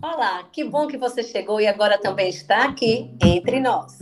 Olá, 0.00 0.44
que 0.44 0.62
bom 0.62 0.86
que 0.86 0.96
você 0.96 1.24
chegou 1.24 1.60
e 1.60 1.66
agora 1.66 1.98
também 1.98 2.28
está 2.28 2.66
aqui 2.66 3.12
entre 3.20 3.58
nós. 3.58 3.98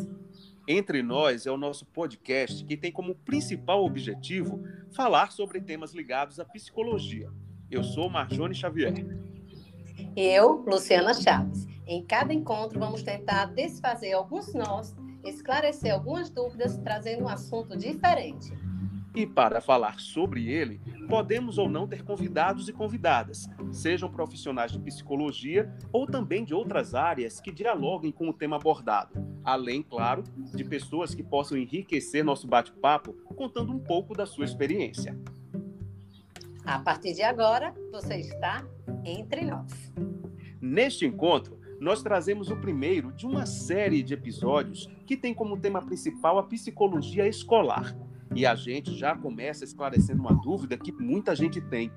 Entre 0.68 1.02
Nós 1.02 1.46
é 1.46 1.50
o 1.50 1.56
nosso 1.56 1.86
podcast 1.86 2.62
que 2.64 2.76
tem 2.76 2.92
como 2.92 3.14
principal 3.14 3.82
objetivo 3.82 4.62
falar 4.92 5.32
sobre 5.32 5.58
temas 5.58 5.94
ligados 5.94 6.38
à 6.38 6.44
psicologia. 6.44 7.30
Eu 7.70 7.82
sou 7.82 8.10
Marjone 8.10 8.54
Xavier. 8.54 8.92
Eu, 10.14 10.64
Luciana 10.66 11.14
Chaves. 11.14 11.66
Em 11.86 12.04
cada 12.04 12.34
encontro 12.34 12.78
vamos 12.78 13.02
tentar 13.02 13.46
desfazer 13.46 14.12
alguns 14.12 14.52
nós, 14.52 14.94
esclarecer 15.24 15.94
algumas 15.94 16.28
dúvidas, 16.28 16.76
trazendo 16.78 17.24
um 17.24 17.28
assunto 17.28 17.74
diferente. 17.74 18.52
E 19.14 19.26
para 19.26 19.62
falar 19.62 19.98
sobre 19.98 20.50
ele, 20.50 20.78
podemos 21.06 21.58
ou 21.58 21.68
não 21.68 21.86
ter 21.86 22.02
convidados 22.02 22.68
e 22.68 22.72
convidadas, 22.72 23.48
sejam 23.72 24.10
profissionais 24.10 24.72
de 24.72 24.78
psicologia 24.78 25.72
ou 25.92 26.06
também 26.06 26.44
de 26.44 26.52
outras 26.54 26.94
áreas 26.94 27.40
que 27.40 27.52
dialoguem 27.52 28.12
com 28.12 28.28
o 28.28 28.32
tema 28.32 28.56
abordado, 28.56 29.14
além, 29.44 29.82
claro, 29.82 30.24
de 30.54 30.64
pessoas 30.64 31.14
que 31.14 31.22
possam 31.22 31.56
enriquecer 31.56 32.24
nosso 32.24 32.46
bate-papo 32.46 33.12
contando 33.34 33.72
um 33.72 33.78
pouco 33.78 34.14
da 34.14 34.26
sua 34.26 34.44
experiência. 34.44 35.16
A 36.64 36.80
partir 36.80 37.14
de 37.14 37.22
agora, 37.22 37.72
você 37.92 38.16
está 38.16 38.66
entre 39.04 39.44
nós. 39.44 39.92
Neste 40.60 41.06
encontro, 41.06 41.60
nós 41.78 42.02
trazemos 42.02 42.50
o 42.50 42.56
primeiro 42.56 43.12
de 43.12 43.26
uma 43.26 43.46
série 43.46 44.02
de 44.02 44.14
episódios 44.14 44.88
que 45.06 45.16
tem 45.16 45.32
como 45.32 45.58
tema 45.58 45.80
principal 45.80 46.38
a 46.38 46.42
psicologia 46.42 47.28
escolar 47.28 47.94
e 48.34 48.44
a 48.44 48.54
gente 48.54 48.94
já 48.94 49.16
começa 49.16 49.64
esclarecendo 49.64 50.20
uma 50.20 50.34
dúvida 50.34 50.76
que 50.76 50.92
muita 50.92 51.34
gente 51.34 51.60
tem. 51.60 51.90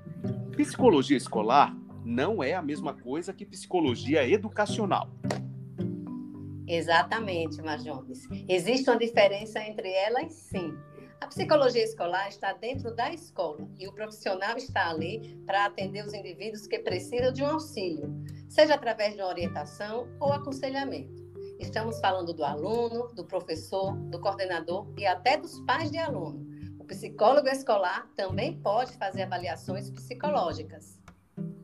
Psicologia 0.56 1.16
escolar 1.16 1.76
não 2.04 2.42
é 2.42 2.54
a 2.54 2.62
mesma 2.62 2.94
coisa 2.94 3.32
que 3.32 3.44
psicologia 3.44 4.28
educacional. 4.28 5.08
Exatamente, 6.66 7.60
Majones. 7.60 8.28
Existe 8.48 8.88
uma 8.88 8.98
diferença 8.98 9.60
entre 9.60 9.90
elas, 9.90 10.32
sim. 10.32 10.72
A 11.20 11.26
psicologia 11.26 11.84
escolar 11.84 12.28
está 12.28 12.52
dentro 12.54 12.94
da 12.94 13.12
escola 13.12 13.68
e 13.78 13.86
o 13.86 13.92
profissional 13.92 14.56
está 14.56 14.88
ali 14.88 15.36
para 15.44 15.66
atender 15.66 16.04
os 16.04 16.14
indivíduos 16.14 16.66
que 16.66 16.78
precisam 16.78 17.32
de 17.32 17.42
um 17.42 17.48
auxílio, 17.48 18.10
seja 18.48 18.74
através 18.74 19.14
de 19.14 19.20
uma 19.20 19.28
orientação 19.28 20.08
ou 20.18 20.32
aconselhamento. 20.32 21.19
Estamos 21.60 22.00
falando 22.00 22.32
do 22.32 22.42
aluno, 22.42 23.08
do 23.14 23.22
professor, 23.22 23.94
do 23.94 24.18
coordenador 24.18 24.86
e 24.96 25.06
até 25.06 25.36
dos 25.36 25.60
pais 25.60 25.90
de 25.90 25.98
aluno. 25.98 26.44
O 26.78 26.84
psicólogo 26.84 27.48
escolar 27.48 28.08
também 28.16 28.58
pode 28.58 28.92
fazer 28.96 29.22
avaliações 29.22 29.90
psicológicas. 29.90 30.98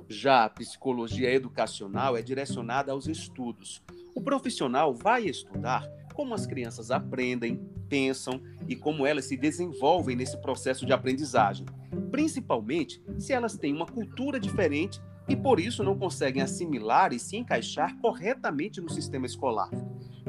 Já 0.06 0.44
a 0.44 0.50
psicologia 0.50 1.32
educacional 1.32 2.16
é 2.16 2.22
direcionada 2.22 2.92
aos 2.92 3.08
estudos. 3.08 3.82
O 4.14 4.20
profissional 4.20 4.94
vai 4.94 5.24
estudar 5.24 5.88
como 6.14 6.34
as 6.34 6.46
crianças 6.46 6.90
aprendem, 6.90 7.56
pensam 7.88 8.40
e 8.68 8.76
como 8.76 9.06
elas 9.06 9.24
se 9.24 9.36
desenvolvem 9.36 10.14
nesse 10.14 10.36
processo 10.40 10.84
de 10.84 10.92
aprendizagem, 10.92 11.66
principalmente 12.10 13.02
se 13.18 13.32
elas 13.32 13.56
têm 13.56 13.74
uma 13.74 13.86
cultura 13.86 14.38
diferente 14.38 15.00
e 15.28 15.34
por 15.34 15.58
isso 15.58 15.82
não 15.82 15.98
conseguem 15.98 16.42
assimilar 16.42 17.12
e 17.12 17.18
se 17.18 17.36
encaixar 17.36 17.96
corretamente 17.98 18.80
no 18.80 18.88
sistema 18.88 19.26
escolar. 19.26 19.70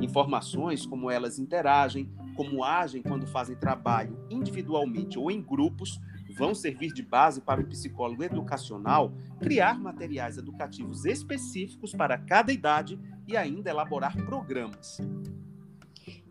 Informações 0.02 0.86
como 0.86 1.10
elas 1.10 1.40
interagem, 1.40 2.12
como 2.36 2.64
agem 2.64 3.02
quando 3.02 3.26
fazem 3.26 3.56
trabalho 3.56 4.18
individualmente 4.30 5.18
ou 5.18 5.32
em 5.32 5.42
grupos, 5.42 6.00
vão 6.36 6.54
servir 6.54 6.94
de 6.94 7.02
base 7.02 7.42
para 7.42 7.62
o 7.62 7.66
psicólogo 7.66 8.24
educacional 8.24 9.12
criar 9.40 9.80
materiais 9.80 10.38
educativos 10.38 11.06
específicos 11.06 11.94
para 11.94 12.18
cada 12.18 12.54
idade 12.54 13.00
e 13.28 13.36
ainda 13.36 13.72
elaborar 13.72 14.16
programas. 14.26 15.00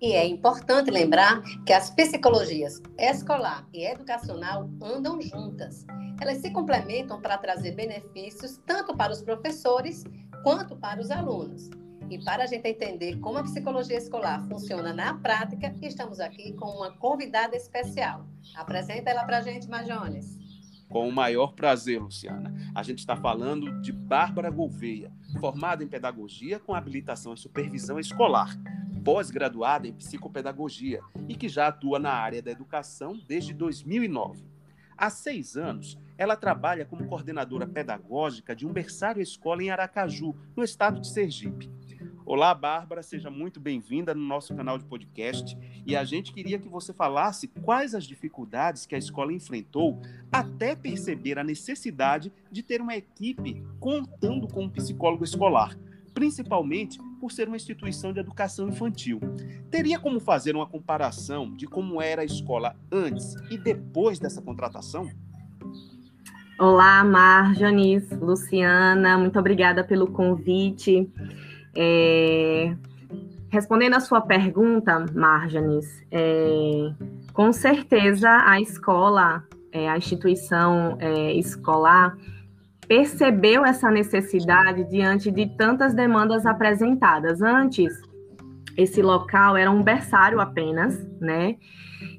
E 0.01 0.13
é 0.13 0.27
importante 0.27 0.91
lembrar 0.91 1.43
que 1.65 1.73
as 1.73 1.91
psicologias 1.91 2.83
escolar 2.99 3.67
e 3.73 3.87
educacional 3.87 4.69
andam 4.83 5.21
juntas. 5.23 5.87
Elas 6.21 6.39
se 6.39 6.51
complementam 6.51 7.21
para 7.21 7.39
trazer 7.39 7.73
benefícios 7.73 8.61
tanto 8.67 8.95
para 8.95 9.13
os 9.13 9.23
professores 9.23 10.05
quanto 10.43 10.77
para 10.77 11.01
os 11.01 11.11
alunos. 11.11 11.71
E 12.11 12.23
para 12.23 12.45
a 12.45 12.47
gente 12.47 12.69
entender 12.69 13.19
como 13.21 13.39
a 13.39 13.43
psicologia 13.43 13.97
escolar 13.97 14.47
funciona 14.47 14.93
na 14.93 15.15
prática, 15.15 15.75
estamos 15.83 16.21
aqui 16.21 16.53
com 16.53 16.67
uma 16.67 16.93
convidada 16.93 17.57
especial. 17.57 18.27
Apresenta 18.55 19.11
ela 19.11 19.25
para 19.25 19.39
a 19.39 19.43
gente, 19.43 19.69
Majones. 19.69 20.39
Com 20.91 21.09
o 21.09 21.13
maior 21.13 21.55
prazer, 21.55 22.01
Luciana. 22.01 22.55
A 22.75 22.83
gente 22.83 22.99
está 22.99 23.17
falando 23.17 23.81
de 23.81 23.93
Bárbara 23.93 24.51
Gouveia, 24.51 25.11
formada 25.41 25.83
em 25.83 25.89
pedagogia 25.89 26.61
com 26.61 26.75
habilitação 26.75 27.33
em 27.33 27.37
supervisão 27.37 27.99
escolar 27.99 28.57
pós-graduada 29.07 29.87
em 29.87 29.93
psicopedagogia 29.93 31.01
e 31.29 31.37
que 31.37 31.49
já 31.49 31.69
atua 31.69 31.97
na 31.97 32.11
área 32.11 32.43
da 32.43 32.51
educação 32.51 33.17
desde 33.29 33.55
2009. 33.55 34.45
Há 34.99 35.09
seis 35.11 35.57
anos, 35.57 35.97
ela 36.19 36.35
trabalha 36.35 36.85
como 36.85 37.07
coordenadora 37.07 37.69
pedagógica 37.69 38.57
de 38.57 38.67
um 38.67 38.73
berçário 38.73 39.23
escola 39.23 39.63
em 39.63 39.71
Aracaju, 39.71 40.35
no 40.57 40.65
estado 40.65 41.01
de 41.01 41.07
Sergipe. 41.07 41.71
Olá, 42.25 42.53
Bárbara, 42.53 43.01
seja 43.01 43.31
muito 43.31 43.61
bem-vinda 43.61 44.13
no 44.13 44.23
nosso 44.23 44.53
canal 44.57 44.77
de 44.77 44.85
podcast. 44.85 45.57
E 45.87 45.95
a 45.95 46.03
gente 46.03 46.33
queria 46.33 46.59
que 46.59 46.69
você 46.69 46.93
falasse 46.93 47.47
quais 47.47 47.95
as 47.95 48.03
dificuldades 48.03 48.87
que 48.87 48.97
a 48.97 48.99
escola 48.99 49.33
enfrentou 49.33 50.03
até 50.33 50.75
perceber 50.75 51.39
a 51.39 51.45
necessidade 51.45 52.33
de 52.51 52.61
ter 52.61 52.81
uma 52.81 52.97
equipe 52.97 53.63
contando 53.79 54.49
com 54.49 54.65
um 54.65 54.69
psicólogo 54.69 55.23
escolar, 55.23 55.79
principalmente 56.13 56.99
por 57.27 57.33
ser 57.33 57.49
uma 57.49 57.57
instituição 57.57 58.13
de 58.13 58.21
educação 58.21 58.69
infantil. 58.69 59.19
Teria 59.69 59.99
como 59.99 60.21
fazer 60.21 60.55
uma 60.55 60.65
comparação 60.65 61.53
de 61.53 61.67
como 61.67 62.01
era 62.01 62.23
a 62.23 62.25
escola 62.25 62.77
antes 62.91 63.35
e 63.51 63.59
depois 63.59 64.21
dessa 64.21 64.41
contratação? 64.41 65.11
Olá, 66.57 67.03
Marjonis, 67.03 68.09
Luciana, 68.13 69.19
muito 69.19 69.37
obrigada 69.41 69.83
pelo 69.83 70.07
convite. 70.07 71.11
É... 71.75 72.77
Respondendo 73.49 73.95
a 73.95 74.01
sua 74.01 74.21
pergunta, 74.21 75.05
Marjonis, 75.13 76.07
é... 76.13 76.95
com 77.33 77.53
certeza 77.53 78.31
a 78.47 78.61
escola, 78.61 79.43
é, 79.73 79.89
a 79.89 79.99
instituição 79.99 80.97
é, 81.01 81.35
escolar, 81.35 82.17
percebeu 82.89 83.65
essa 83.65 83.91
necessidade 83.91 84.85
diante 84.85 85.31
de 85.31 85.47
tantas 85.57 85.95
demandas 85.95 86.47
apresentadas. 86.47 87.43
Antes, 87.43 87.93
esse 88.77 89.03
local 89.03 89.57
era 89.57 89.71
um 89.71 89.83
berçário 89.83 90.41
apenas, 90.41 91.07
né? 91.21 91.57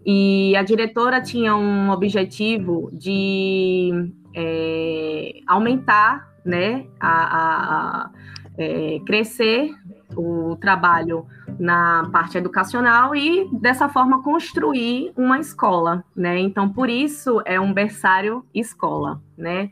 E 0.06 0.56
a 0.56 0.64
diretora 0.64 1.22
tinha 1.22 1.56
um 1.56 1.92
objetivo 1.92 2.90
de 2.92 4.12
é, 4.36 5.40
aumentar, 5.48 6.28
né, 6.44 6.86
a, 7.00 7.10
a, 7.10 8.02
a 8.06 8.12
é, 8.58 9.00
crescer 9.06 9.70
o 10.16 10.56
trabalho 10.56 11.26
na 11.60 12.10
parte 12.12 12.38
educacional 12.38 13.16
e 13.16 13.48
dessa 13.60 13.90
forma 13.90 14.24
construir 14.24 15.12
uma 15.16 15.40
escola, 15.40 16.04
né? 16.16 16.40
Então 16.40 16.70
por 16.70 16.90
isso 16.90 17.42
é 17.46 17.60
um 17.60 17.74
berçário 17.74 18.46
escola, 18.54 19.22
né? 19.38 19.70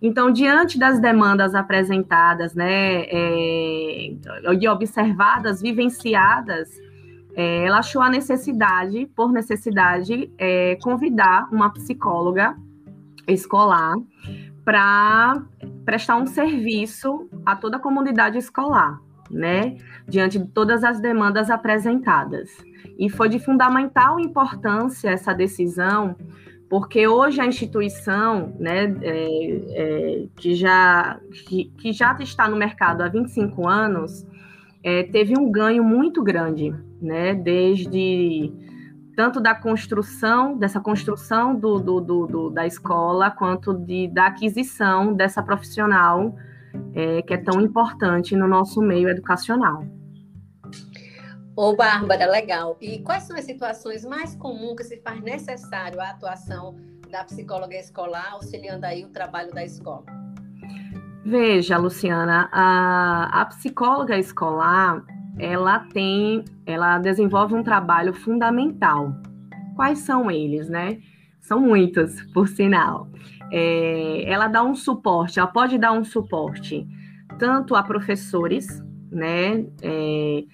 Então, 0.00 0.30
diante 0.30 0.78
das 0.78 1.00
demandas 1.00 1.54
apresentadas, 1.54 2.54
né, 2.54 3.02
é, 3.02 4.12
e 4.58 4.68
observadas, 4.68 5.60
vivenciadas, 5.60 6.68
é, 7.34 7.64
ela 7.66 7.78
achou 7.78 8.00
a 8.00 8.08
necessidade, 8.08 9.06
por 9.14 9.32
necessidade, 9.32 10.30
é, 10.38 10.76
convidar 10.82 11.48
uma 11.52 11.70
psicóloga 11.70 12.56
escolar 13.26 13.94
para 14.64 15.42
prestar 15.84 16.16
um 16.16 16.26
serviço 16.26 17.28
a 17.44 17.56
toda 17.56 17.76
a 17.76 17.80
comunidade 17.80 18.38
escolar, 18.38 19.00
né, 19.30 19.76
diante 20.06 20.38
de 20.38 20.46
todas 20.46 20.84
as 20.84 21.00
demandas 21.00 21.50
apresentadas. 21.50 22.50
E 22.98 23.08
foi 23.08 23.28
de 23.28 23.38
fundamental 23.38 24.20
importância 24.20 25.10
essa 25.10 25.32
decisão, 25.32 26.16
porque 26.68 27.08
hoje 27.08 27.40
a 27.40 27.46
instituição, 27.46 28.54
né, 28.58 28.94
é, 29.02 29.62
é, 29.70 30.26
que, 30.36 30.54
já, 30.54 31.18
que, 31.46 31.66
que, 31.78 31.92
já 31.92 32.16
está 32.20 32.48
no 32.48 32.56
mercado 32.56 33.02
há 33.02 33.08
25 33.08 33.66
anos, 33.66 34.26
é, 34.82 35.02
teve 35.04 35.38
um 35.38 35.50
ganho 35.50 35.82
muito 35.82 36.22
grande, 36.22 36.74
né, 37.00 37.34
desde 37.34 38.52
tanto 39.16 39.40
da 39.40 39.54
construção, 39.54 40.56
dessa 40.56 40.78
construção 40.78 41.54
do, 41.54 41.80
do, 41.80 42.00
do, 42.00 42.26
do 42.26 42.50
da 42.50 42.66
escola, 42.66 43.30
quanto 43.30 43.74
de, 43.74 44.06
da 44.08 44.26
aquisição 44.26 45.12
dessa 45.12 45.42
profissional 45.42 46.36
é, 46.94 47.22
que 47.22 47.34
é 47.34 47.36
tão 47.36 47.60
importante 47.60 48.36
no 48.36 48.46
nosso 48.46 48.80
meio 48.80 49.08
educacional. 49.08 49.84
Ô, 51.60 51.74
Bárbara, 51.74 52.24
legal. 52.30 52.76
E 52.80 53.00
quais 53.00 53.24
são 53.24 53.36
as 53.36 53.44
situações 53.44 54.04
mais 54.04 54.32
comuns 54.36 54.76
que 54.76 54.84
se 54.84 54.96
faz 54.98 55.20
necessário 55.20 56.00
a 56.00 56.10
atuação 56.10 56.76
da 57.10 57.24
psicóloga 57.24 57.74
escolar, 57.74 58.34
auxiliando 58.34 58.86
aí 58.86 59.04
o 59.04 59.08
trabalho 59.08 59.52
da 59.52 59.64
escola? 59.64 60.04
Veja, 61.24 61.76
Luciana, 61.76 62.48
a, 62.52 63.40
a 63.40 63.44
psicóloga 63.46 64.16
escolar, 64.16 65.02
ela 65.36 65.80
tem, 65.92 66.44
ela 66.64 67.00
desenvolve 67.00 67.56
um 67.56 67.64
trabalho 67.64 68.14
fundamental. 68.14 69.12
Quais 69.74 69.98
são 69.98 70.30
eles, 70.30 70.68
né? 70.68 71.00
São 71.40 71.58
muitos, 71.58 72.22
por 72.32 72.46
sinal. 72.46 73.08
É, 73.50 74.22
ela 74.30 74.46
dá 74.46 74.62
um 74.62 74.76
suporte, 74.76 75.40
ela 75.40 75.48
pode 75.48 75.76
dar 75.76 75.90
um 75.90 76.04
suporte 76.04 76.86
tanto 77.36 77.74
a 77.74 77.82
professores, 77.82 78.80
né? 79.10 79.66
É, 79.82 80.44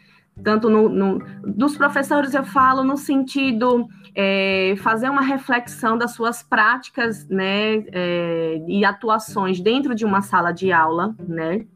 tanto 0.42 0.68
no, 0.68 0.88
no, 0.88 1.18
dos 1.42 1.76
professores 1.76 2.34
eu 2.34 2.44
falo 2.44 2.82
no 2.82 2.96
sentido 2.96 3.86
é, 4.14 4.74
fazer 4.78 5.08
uma 5.08 5.22
reflexão 5.22 5.96
das 5.96 6.12
suas 6.12 6.42
práticas 6.42 7.26
né, 7.28 7.84
é, 7.92 8.64
e 8.66 8.84
atuações 8.84 9.60
dentro 9.60 9.94
de 9.94 10.04
uma 10.04 10.22
sala 10.22 10.52
de 10.52 10.72
aula, 10.72 11.14
né? 11.18 11.66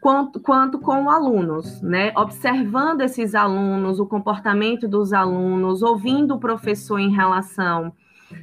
Quanto, 0.00 0.40
quanto 0.40 0.78
com 0.78 1.08
alunos, 1.10 1.80
né? 1.80 2.12
Observando 2.16 3.02
esses 3.02 3.34
alunos, 3.34 3.98
o 3.98 4.06
comportamento 4.06 4.86
dos 4.86 5.12
alunos, 5.12 5.82
ouvindo 5.82 6.34
o 6.34 6.40
professor 6.40 6.98
em 6.98 7.10
relação 7.10 7.92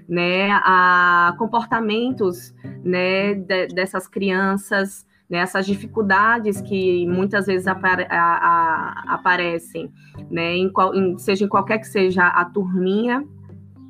né, 0.07 0.51
a 0.51 1.36
comportamentos 1.38 2.53
né, 2.83 3.33
de, 3.33 3.68
dessas 3.68 4.07
crianças, 4.07 5.06
né, 5.31 5.38
essas 5.38 5.66
dificuldades 5.66 6.60
que 6.60 7.07
muitas 7.07 7.45
vezes 7.45 7.66
apare 7.66 8.06
a, 8.10 8.19
a, 8.19 9.13
aparecem, 9.13 9.89
né, 10.30 10.57
em 10.57 10.69
qual, 10.69 10.94
em, 10.94 11.18
seja 11.18 11.45
em 11.45 11.48
qualquer 11.48 11.78
que 11.80 11.88
seja 11.88 12.28
a 12.28 12.44
turminha, 12.44 13.25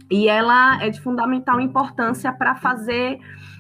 e 0.10 0.28
ela 0.28 0.84
é 0.84 0.90
de 0.90 1.02
fundamental 1.02 1.60
importância 1.60 2.32
para 2.32 2.54
fazer 2.54 3.18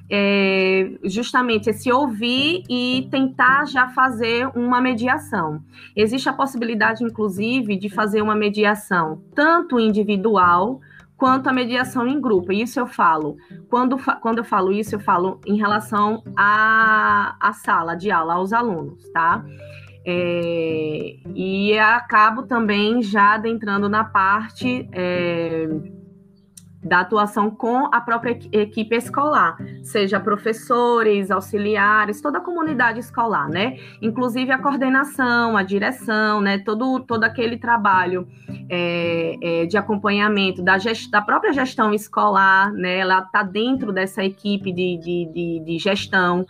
é, 0.09 0.91
justamente 1.05 1.69
esse 1.69 1.91
ouvir 1.91 2.63
e 2.69 3.07
tentar 3.09 3.65
já 3.65 3.87
fazer 3.87 4.47
uma 4.55 4.79
mediação. 4.79 5.63
Existe 5.95 6.29
a 6.29 6.33
possibilidade, 6.33 7.03
inclusive, 7.03 7.77
de 7.77 7.89
fazer 7.89 8.21
uma 8.21 8.35
mediação 8.35 9.23
tanto 9.33 9.79
individual 9.79 10.81
quanto 11.21 11.45
à 11.49 11.53
mediação 11.53 12.07
em 12.07 12.19
grupo. 12.19 12.51
Isso 12.51 12.79
eu 12.79 12.87
falo. 12.87 13.37
Quando, 13.69 13.95
quando 14.19 14.39
eu 14.39 14.43
falo 14.43 14.71
isso, 14.71 14.95
eu 14.95 14.99
falo 14.99 15.39
em 15.45 15.55
relação 15.55 16.23
à, 16.35 17.35
à 17.39 17.53
sala 17.53 17.93
de 17.93 18.09
aula, 18.09 18.33
aos 18.33 18.51
alunos, 18.51 19.07
tá? 19.11 19.45
É, 20.03 21.17
e 21.35 21.77
acabo 21.77 22.47
também 22.47 23.03
já 23.03 23.35
adentrando 23.35 23.87
na 23.87 24.03
parte. 24.03 24.89
É, 24.91 25.69
da 26.83 27.01
atuação 27.01 27.51
com 27.51 27.87
a 27.93 28.01
própria 28.01 28.39
equipe 28.51 28.95
escolar, 28.95 29.55
seja 29.83 30.19
professores, 30.19 31.29
auxiliares, 31.29 32.21
toda 32.21 32.39
a 32.39 32.41
comunidade 32.41 32.99
escolar, 32.99 33.47
né? 33.47 33.77
Inclusive 34.01 34.51
a 34.51 34.57
coordenação, 34.57 35.55
a 35.55 35.63
direção, 35.63 36.41
né? 36.41 36.57
Todo, 36.57 36.99
todo 37.01 37.23
aquele 37.23 37.57
trabalho 37.57 38.27
é, 38.73 39.35
é, 39.41 39.65
de 39.65 39.75
acompanhamento 39.75 40.61
da, 40.61 40.77
gest, 40.77 41.11
da 41.11 41.21
própria 41.21 41.51
gestão 41.51 41.93
escolar, 41.93 42.71
né? 42.71 42.99
Ela 42.99 43.19
está 43.19 43.43
dentro 43.43 43.91
dessa 43.91 44.23
equipe 44.23 44.71
de, 44.71 44.97
de, 44.97 45.25
de, 45.33 45.59
de 45.65 45.77
gestão 45.77 46.47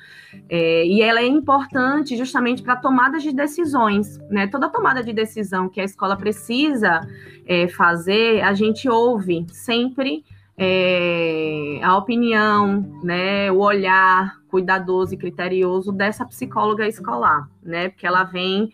é, 0.48 0.86
e 0.86 1.02
ela 1.02 1.20
é 1.20 1.26
importante 1.26 2.16
justamente 2.16 2.62
para 2.62 2.76
tomadas 2.76 3.24
de 3.24 3.34
decisões, 3.34 4.20
né? 4.30 4.46
Toda 4.46 4.70
tomada 4.70 5.04
de 5.04 5.12
decisão 5.12 5.68
que 5.68 5.82
a 5.82 5.84
escola 5.84 6.16
precisa 6.16 7.02
é, 7.48 7.68
fazer, 7.68 8.42
a 8.42 8.54
gente 8.54 8.88
ouve 8.88 9.48
sempre 9.50 10.24
é, 10.56 11.80
a 11.82 11.98
opinião, 11.98 13.00
né, 13.04 13.52
o 13.52 13.58
olhar 13.58 14.40
cuidadoso 14.48 15.16
e 15.16 15.18
criterioso 15.18 15.92
dessa 15.92 16.24
psicóloga 16.24 16.88
escolar, 16.88 17.50
né, 17.64 17.90
porque 17.90 18.06
ela 18.06 18.24
vem, 18.24 18.72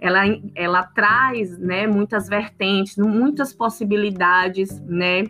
ela, 0.00 0.22
ela 0.54 0.82
traz, 0.82 1.58
né, 1.58 1.86
muitas 1.86 2.28
vertentes, 2.28 2.96
muitas 2.96 3.52
possibilidades, 3.52 4.80
né, 4.82 5.24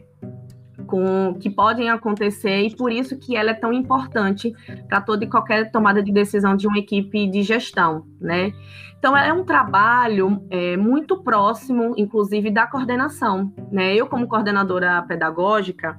com, 0.86 1.34
que 1.40 1.50
podem 1.50 1.90
acontecer 1.90 2.62
e 2.62 2.76
por 2.76 2.92
isso 2.92 3.18
que 3.18 3.36
ela 3.36 3.50
é 3.50 3.54
tão 3.54 3.72
importante 3.72 4.52
para 4.88 5.00
toda 5.00 5.24
e 5.24 5.28
qualquer 5.28 5.70
tomada 5.70 6.02
de 6.02 6.12
decisão 6.12 6.56
de 6.56 6.66
uma 6.66 6.78
equipe 6.78 7.26
de 7.26 7.42
gestão, 7.42 8.06
né? 8.20 8.52
Então, 8.98 9.16
é 9.16 9.32
um 9.32 9.44
trabalho 9.44 10.44
é, 10.50 10.76
muito 10.76 11.22
próximo, 11.22 11.94
inclusive, 11.96 12.50
da 12.50 12.66
coordenação. 12.66 13.52
Né? 13.70 13.94
Eu, 13.94 14.08
como 14.08 14.26
coordenadora 14.26 15.00
pedagógica, 15.02 15.96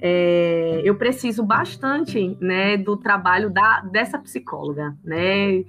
é, 0.00 0.80
eu 0.84 0.96
preciso 0.96 1.44
bastante 1.44 2.36
né, 2.40 2.76
do 2.76 2.96
trabalho 2.96 3.50
da, 3.50 3.82
dessa 3.82 4.18
psicóloga. 4.18 4.96
Né? 5.04 5.64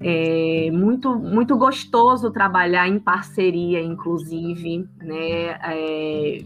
É 0.00 0.70
muito, 0.70 1.16
muito 1.16 1.56
gostoso 1.56 2.30
trabalhar 2.30 2.86
em 2.88 2.98
parceria, 2.98 3.82
inclusive. 3.82 4.88
Né? 5.00 5.58
É, 5.62 6.44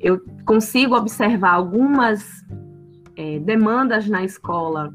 eu 0.00 0.20
consigo 0.44 0.96
observar 0.96 1.52
algumas 1.52 2.44
é, 3.16 3.38
demandas 3.38 4.08
na 4.08 4.24
escola 4.24 4.92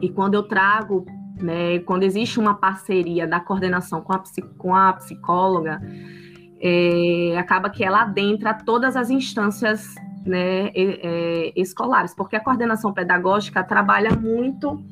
e 0.00 0.10
quando 0.10 0.34
eu 0.34 0.42
trago 0.42 1.06
né, 1.40 1.80
quando 1.80 2.02
existe 2.02 2.38
uma 2.40 2.54
parceria 2.54 3.26
da 3.26 3.40
coordenação 3.40 4.00
com 4.00 4.12
a, 4.12 4.22
com 4.56 4.74
a 4.74 4.92
psicóloga, 4.94 5.80
é, 6.60 7.36
acaba 7.38 7.68
que 7.68 7.84
ela 7.84 8.02
adentra 8.02 8.54
todas 8.54 8.96
as 8.96 9.10
instâncias 9.10 9.94
né, 10.24 10.70
é, 10.74 11.52
escolares, 11.54 12.14
porque 12.14 12.36
a 12.36 12.40
coordenação 12.40 12.92
pedagógica 12.92 13.62
trabalha 13.62 14.10
muito 14.10 14.82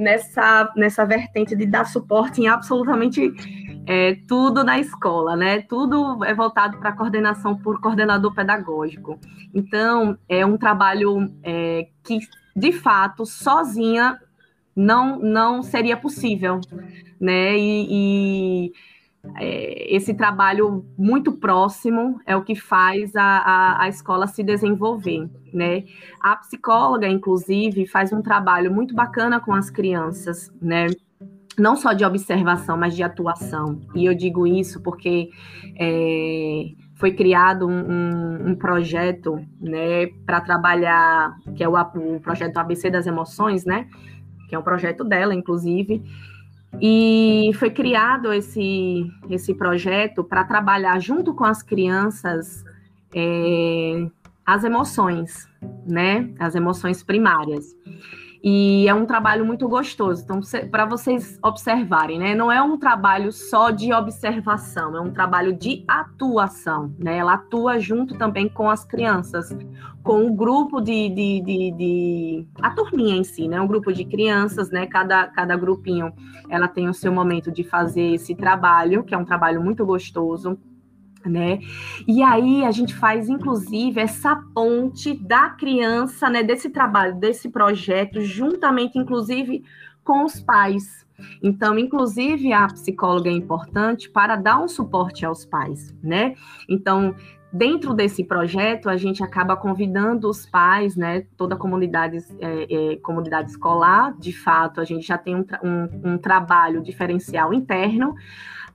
nessa, 0.00 0.72
nessa 0.74 1.04
vertente 1.04 1.54
de 1.54 1.66
dar 1.66 1.84
suporte 1.84 2.40
em 2.40 2.48
absolutamente 2.48 3.30
é, 3.86 4.16
tudo 4.26 4.64
na 4.64 4.78
escola, 4.78 5.36
né? 5.36 5.60
Tudo 5.60 6.24
é 6.24 6.34
voltado 6.34 6.78
para 6.78 6.92
coordenação 6.92 7.54
por 7.54 7.80
coordenador 7.80 8.34
pedagógico. 8.34 9.20
Então, 9.54 10.16
é 10.26 10.44
um 10.44 10.56
trabalho 10.56 11.30
é, 11.42 11.88
que, 12.02 12.18
de 12.56 12.72
fato, 12.72 13.26
sozinha 13.26 14.18
não, 14.74 15.18
não 15.18 15.62
seria 15.62 15.98
possível, 15.98 16.60
né? 17.20 17.58
E, 17.58 17.86
e 17.90 18.72
é, 19.36 19.94
esse 19.94 20.14
trabalho 20.14 20.84
muito 20.96 21.32
próximo 21.32 22.20
é 22.26 22.34
o 22.36 22.42
que 22.42 22.54
faz 22.54 23.14
a, 23.14 23.22
a, 23.22 23.82
a, 23.82 23.88
escola 23.88 24.26
se 24.26 24.42
desenvolver, 24.42 25.28
né? 25.52 25.84
A 26.20 26.36
psicóloga, 26.36 27.06
inclusive, 27.06 27.86
faz 27.86 28.12
um 28.12 28.22
trabalho 28.22 28.72
muito 28.72 28.94
bacana 28.94 29.38
com 29.38 29.52
as 29.52 29.70
crianças, 29.70 30.50
né? 30.60 30.86
Não 31.58 31.76
só 31.76 31.92
de 31.92 32.04
observação, 32.04 32.76
mas 32.76 32.96
de 32.96 33.02
atuação. 33.02 33.80
E 33.94 34.06
eu 34.06 34.14
digo 34.14 34.46
isso 34.46 34.82
porque 34.82 35.28
é, 35.78 36.64
foi 36.96 37.12
criado 37.12 37.66
um, 37.68 37.90
um, 37.90 38.50
um, 38.50 38.54
projeto, 38.54 39.36
né, 39.60 40.06
para 40.24 40.40
trabalhar, 40.40 41.36
que 41.54 41.62
é 41.62 41.68
o, 41.68 41.74
o 41.74 42.20
projeto 42.20 42.56
ABC 42.56 42.90
das 42.90 43.06
Emoções, 43.06 43.64
né? 43.66 43.86
que 44.50 44.56
é 44.56 44.58
um 44.58 44.62
projeto 44.62 45.04
dela, 45.04 45.32
inclusive. 45.32 46.02
E 46.80 47.50
foi 47.54 47.70
criado 47.70 48.32
esse, 48.32 49.10
esse 49.28 49.54
projeto 49.54 50.22
para 50.22 50.44
trabalhar 50.44 51.00
junto 51.00 51.34
com 51.34 51.44
as 51.44 51.62
crianças 51.62 52.64
é, 53.14 54.06
as 54.44 54.64
emoções, 54.64 55.48
né? 55.86 56.30
As 56.38 56.54
emoções 56.54 57.02
primárias. 57.02 57.74
E 58.42 58.88
é 58.88 58.94
um 58.94 59.04
trabalho 59.04 59.44
muito 59.44 59.68
gostoso. 59.68 60.22
Então, 60.22 60.40
para 60.70 60.86
vocês 60.86 61.38
observarem, 61.44 62.18
né? 62.18 62.34
Não 62.34 62.50
é 62.50 62.62
um 62.62 62.78
trabalho 62.78 63.30
só 63.32 63.70
de 63.70 63.92
observação, 63.92 64.96
é 64.96 65.00
um 65.00 65.10
trabalho 65.10 65.52
de 65.52 65.84
atuação, 65.86 66.94
né? 66.98 67.18
Ela 67.18 67.34
atua 67.34 67.78
junto 67.78 68.16
também 68.16 68.48
com 68.48 68.70
as 68.70 68.82
crianças, 68.82 69.54
com 70.02 70.26
o 70.26 70.34
grupo 70.34 70.80
de, 70.80 71.10
de, 71.10 71.40
de, 71.42 71.70
de, 71.72 72.48
a 72.62 72.70
turminha 72.70 73.16
em 73.16 73.24
si, 73.24 73.46
né? 73.46 73.60
Um 73.60 73.66
grupo 73.66 73.92
de 73.92 74.06
crianças, 74.06 74.70
né? 74.70 74.86
Cada, 74.86 75.26
cada 75.26 75.54
grupinho 75.54 76.10
ela 76.48 76.66
tem 76.66 76.88
o 76.88 76.94
seu 76.94 77.12
momento 77.12 77.52
de 77.52 77.62
fazer 77.62 78.14
esse 78.14 78.34
trabalho, 78.34 79.04
que 79.04 79.14
é 79.14 79.18
um 79.18 79.24
trabalho 79.24 79.62
muito 79.62 79.84
gostoso 79.84 80.58
né? 81.24 81.58
E 82.06 82.22
aí 82.22 82.64
a 82.64 82.70
gente 82.70 82.94
faz 82.94 83.28
inclusive 83.28 84.00
essa 84.00 84.36
ponte 84.54 85.14
da 85.14 85.50
criança, 85.50 86.30
né, 86.30 86.42
desse 86.42 86.70
trabalho, 86.70 87.16
desse 87.16 87.48
projeto, 87.48 88.20
juntamente 88.20 88.98
inclusive 88.98 89.62
com 90.02 90.24
os 90.24 90.40
pais. 90.40 91.06
Então, 91.42 91.78
inclusive 91.78 92.52
a 92.52 92.66
psicóloga 92.66 93.28
é 93.28 93.32
importante 93.32 94.08
para 94.08 94.36
dar 94.36 94.58
um 94.58 94.68
suporte 94.68 95.24
aos 95.24 95.44
pais, 95.44 95.94
né? 96.02 96.34
Então, 96.68 97.14
dentro 97.52 97.92
desse 97.92 98.24
projeto, 98.24 98.88
a 98.88 98.96
gente 98.96 99.22
acaba 99.22 99.56
convidando 99.56 100.28
os 100.28 100.46
pais, 100.46 100.96
né, 100.96 101.26
toda 101.36 101.54
a 101.54 101.58
comunidade, 101.58 102.18
é, 102.38 102.92
é, 102.92 102.96
comunidade 102.96 103.50
escolar, 103.50 104.14
de 104.18 104.32
fato, 104.32 104.80
a 104.80 104.84
gente 104.84 105.06
já 105.06 105.18
tem 105.18 105.34
um, 105.34 105.44
um, 105.62 106.12
um 106.12 106.18
trabalho 106.18 106.82
diferencial 106.82 107.52
interno, 107.52 108.14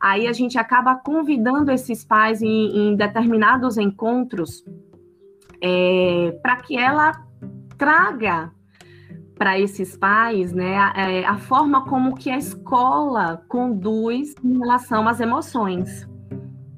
Aí 0.06 0.28
a 0.28 0.34
gente 0.34 0.56
acaba 0.56 0.94
convidando 0.94 1.72
esses 1.72 2.06
pais 2.06 2.40
em, 2.40 2.92
em 2.92 2.96
determinados 2.96 3.76
encontros 3.76 4.64
é, 5.60 6.38
para 6.44 6.58
que 6.58 6.78
ela 6.78 7.12
traga 7.76 8.52
para 9.36 9.60
esses 9.60 9.98
pais, 9.98 10.54
né, 10.54 10.78
a, 10.78 10.94
é, 10.96 11.26
a, 11.26 11.38
forma 11.38 11.86
como 11.86 12.14
que 12.14 12.30
a 12.30 12.38
escola 12.38 13.44
conduz 13.48 14.36
em 14.44 14.60
relação 14.60 15.08
às 15.08 15.20
emoções, 15.20 16.08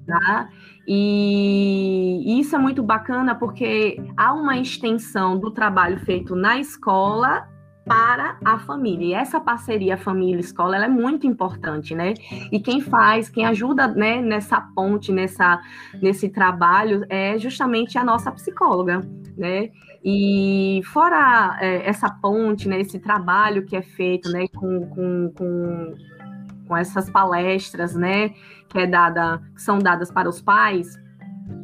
tá? 0.08 0.48
E 0.88 2.40
isso 2.40 2.56
é 2.56 2.60
muito 2.60 2.82
bacana 2.82 3.36
porque 3.36 4.02
há 4.16 4.34
uma 4.34 4.58
extensão 4.58 5.38
do 5.38 5.52
trabalho 5.52 6.00
feito 6.00 6.34
na 6.34 6.60
escola 6.60 7.46
para 7.88 8.38
a 8.44 8.60
família. 8.60 9.06
E 9.06 9.14
essa 9.14 9.40
parceria 9.40 9.98
família-escola 9.98 10.84
é 10.84 10.88
muito 10.88 11.26
importante, 11.26 11.96
né? 11.96 12.14
E 12.52 12.60
quem 12.60 12.82
faz, 12.82 13.30
quem 13.30 13.46
ajuda 13.46 13.88
né, 13.88 14.22
nessa 14.22 14.60
ponte, 14.60 15.12
nessa, 15.12 15.62
nesse 16.02 16.30
trabalho, 16.30 17.06
é 17.10 17.38
justamente 17.38 17.98
a 17.98 18.04
nossa 18.04 18.32
psicóloga, 18.32 19.02
né? 19.38 19.70
E 20.04 20.82
fora 20.86 21.58
é, 21.60 21.88
essa 21.90 22.10
ponte, 22.10 22.68
né, 22.68 22.80
esse 22.80 23.00
trabalho 23.00 23.66
que 23.66 23.76
é 23.76 23.82
feito 23.82 24.30
né, 24.32 24.48
com, 24.56 24.88
com, 24.88 25.34
com, 25.36 25.96
com 26.68 26.78
essas 26.78 27.10
palestras, 27.10 27.96
né, 27.96 28.30
que, 28.70 28.80
é 28.80 28.88
dada, 28.88 29.42
que 29.54 29.62
são 29.62 29.80
dadas 29.80 30.12
para 30.12 30.30
os 30.30 30.42
pais, 30.42 30.98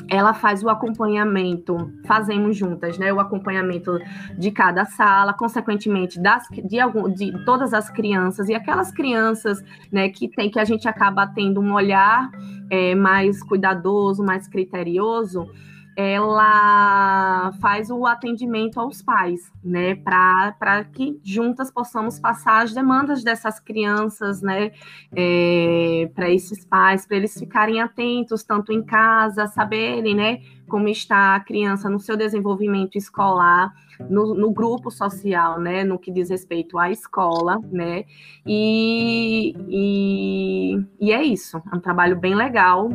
ela 0.10 0.34
faz 0.34 0.64
o 0.64 0.70
acompanhamento, 0.70 1.92
fazemos 2.06 2.58
juntas, 2.58 2.98
né? 2.98 3.12
O 3.12 3.20
acompanhamento 3.20 3.98
de 4.38 4.52
cada 4.52 4.86
sala, 4.86 5.34
consequentemente 5.34 6.20
das, 6.20 6.48
de, 6.50 6.80
algum, 6.80 7.10
de 7.10 7.32
todas 7.46 7.74
as 7.74 7.90
crianças 7.90 8.50
e 8.50 8.54
aquelas 8.54 8.92
crianças, 8.92 9.64
né, 9.92 10.10
que 10.10 10.28
tem 10.28 10.50
que 10.50 10.60
a 10.60 10.66
gente 10.66 10.88
acaba 10.88 11.26
tendo 11.28 11.62
um 11.62 11.74
olhar 11.74 12.30
é, 12.70 12.96
mais 12.96 13.42
cuidadoso, 13.44 14.24
mais 14.24 14.48
criterioso 14.48 15.48
ela 15.96 17.52
faz 17.62 17.90
o 17.90 18.06
atendimento 18.06 18.80
aos 18.80 19.02
pais, 19.02 19.52
né, 19.64 19.96
para 19.96 20.84
que 20.92 21.20
juntas 21.24 21.72
possamos 21.72 22.20
passar 22.20 22.64
as 22.64 22.74
demandas 22.74 23.24
dessas 23.24 23.60
crianças, 23.60 24.42
né, 24.42 24.72
é, 25.16 26.10
para 26.16 26.30
esses 26.30 26.66
pais, 26.66 27.06
para 27.06 27.18
eles 27.18 27.38
ficarem 27.38 27.82
atentos, 27.82 28.44
tanto 28.44 28.72
em 28.72 28.82
casa, 28.84 29.48
saberem, 29.48 30.16
né, 30.16 30.42
como 30.68 30.88
está 30.88 31.36
a 31.36 31.40
criança 31.40 31.90
no 31.90 32.00
seu 32.00 32.18
desenvolvimento 32.18 32.98
escolar, 32.98 33.74
no, 34.10 34.34
no 34.34 34.52
grupo 34.52 34.90
social, 34.90 35.60
né, 35.60 35.84
no 35.84 36.00
que 36.00 36.12
diz 36.12 36.30
respeito 36.30 36.78
à 36.78 36.90
escola, 36.90 37.60
né, 37.72 38.06
e, 38.46 39.56
e, 39.68 40.86
e 41.00 41.12
é 41.12 41.24
isso, 41.24 41.62
é 41.72 41.76
um 41.76 41.80
trabalho 41.80 42.20
bem 42.20 42.34
legal 42.34 42.90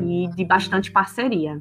e 0.00 0.28
de 0.28 0.44
bastante 0.44 0.90
parceria. 0.90 1.60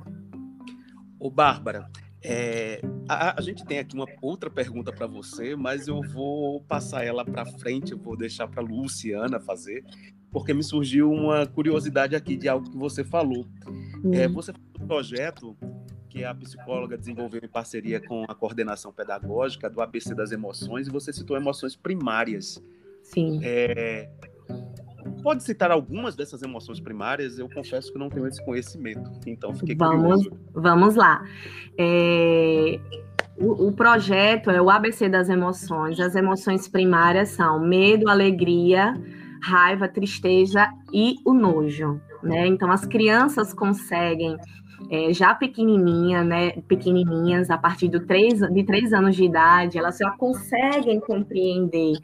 Ô, 1.19 1.29
Bárbara, 1.29 1.89
é, 2.23 2.81
a, 3.07 3.39
a, 3.39 3.41
gente 3.41 3.65
tem 3.65 3.79
aqui 3.79 3.95
uma 3.95 4.07
outra 4.21 4.49
pergunta 4.49 4.91
para 4.91 5.07
você, 5.07 5.55
mas 5.55 5.87
eu 5.87 6.01
vou 6.01 6.61
passar 6.61 7.05
ela 7.05 7.23
para 7.23 7.45
frente, 7.45 7.91
eu 7.91 7.97
vou 7.97 8.17
deixar 8.17 8.47
para 8.47 8.61
Luciana 8.61 9.39
fazer, 9.39 9.83
porque 10.31 10.53
me 10.53 10.63
surgiu 10.63 11.11
uma 11.11 11.45
curiosidade 11.45 12.15
aqui 12.15 12.35
de 12.35 12.49
algo 12.49 12.69
que 12.69 12.77
você 12.77 13.03
falou. 13.03 13.45
Hum. 14.03 14.13
É, 14.13 14.27
você 14.27 14.51
falou 14.51 14.67
do 14.73 14.87
projeto 14.87 15.57
que 16.09 16.23
a 16.23 16.33
psicóloga 16.33 16.97
desenvolveu 16.97 17.41
em 17.43 17.47
parceria 17.49 17.99
com 17.99 18.25
a 18.27 18.33
coordenação 18.33 18.91
pedagógica 18.91 19.69
do 19.69 19.81
ABC 19.81 20.15
das 20.15 20.31
emoções, 20.31 20.87
e 20.87 20.91
você 20.91 21.13
citou 21.13 21.37
emoções 21.37 21.75
primárias. 21.75 22.61
Sim. 23.03 23.39
É, 23.43 24.09
Pode 25.23 25.43
citar 25.43 25.71
algumas 25.71 26.15
dessas 26.15 26.41
emoções 26.41 26.79
primárias? 26.79 27.39
Eu 27.39 27.49
confesso 27.49 27.91
que 27.91 27.99
não 27.99 28.09
tenho 28.09 28.27
esse 28.27 28.43
conhecimento, 28.43 29.09
então 29.25 29.53
fiquei 29.55 29.75
vamos, 29.75 30.23
curioso. 30.23 30.31
Vamos 30.53 30.95
lá. 30.95 31.23
É, 31.77 32.79
o, 33.37 33.67
o, 33.67 33.71
projeto 33.71 34.49
é 34.49 34.61
o 34.61 34.69
ABC 34.69 35.09
das 35.09 35.29
emoções. 35.29 35.99
As 35.99 36.15
emoções 36.15 36.67
primárias 36.67 37.29
são 37.29 37.59
medo, 37.59 38.09
alegria, 38.09 38.93
raiva, 39.41 39.87
tristeza 39.87 40.67
e 40.93 41.15
o 41.25 41.33
nojo. 41.33 42.01
Né? 42.23 42.47
Então, 42.47 42.71
as 42.71 42.85
crianças 42.85 43.53
conseguem 43.53 44.37
é, 44.89 45.13
já 45.13 45.33
pequenininha, 45.33 46.23
né, 46.23 46.51
pequenininhas, 46.67 47.49
a 47.49 47.57
partir 47.57 47.89
do 47.89 48.05
três, 48.05 48.39
de 48.39 48.63
três 48.63 48.93
anos 48.93 49.15
de 49.15 49.23
idade, 49.23 49.77
elas 49.77 49.97
já 49.97 50.11
conseguem 50.11 50.99
compreender 50.99 51.97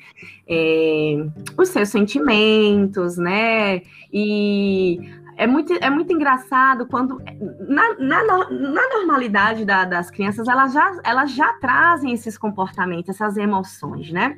é, 0.48 1.26
os 1.58 1.70
seus 1.70 1.90
sentimentos, 1.90 3.18
né, 3.18 3.82
e 4.12 5.00
é 5.38 5.48
muito, 5.48 5.74
é 5.74 5.90
muito 5.90 6.14
engraçado 6.14 6.86
quando, 6.86 7.22
na, 7.68 7.96
na, 7.96 8.24
na 8.24 8.90
normalidade 8.98 9.66
da, 9.66 9.86
das 9.86 10.12
crianças, 10.12 10.48
elas 10.48 10.74
já, 10.74 11.00
elas 11.04 11.32
já 11.32 11.54
trazem 11.54 12.12
esses 12.12 12.38
comportamentos, 12.38 13.10
essas 13.10 13.38
emoções, 13.38 14.12
né, 14.12 14.38